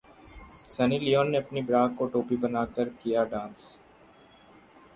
[0.71, 3.77] Sunny Leone ने अपनी bra को टोपी बनाकर किया डांस